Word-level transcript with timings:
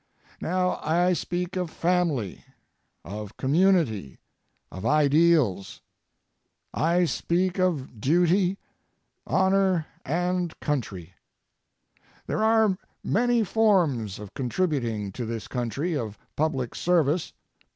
Now, 0.41 0.79
I 0.81 1.13
speak 1.13 1.55
of 1.55 1.69
family, 1.69 2.43
of 3.05 3.37
community, 3.37 4.17
of 4.71 4.83
ideals. 4.83 5.79
I 6.73 7.05
speak 7.05 7.59
of 7.59 8.01
duty, 8.01 8.57
honor, 9.27 9.85
country. 10.59 11.13
There 12.25 12.43
are 12.43 12.79
many 13.03 13.43
forms 13.43 14.17
of 14.17 14.33
contributing 14.33 15.11
to 15.11 15.25
this 15.27 15.47
country, 15.47 15.95
of 15.95 16.17
public 16.35 16.73
service. 16.73 17.33